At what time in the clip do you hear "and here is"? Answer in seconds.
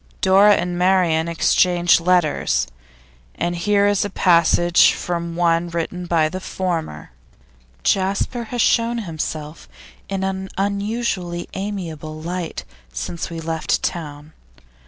3.35-4.03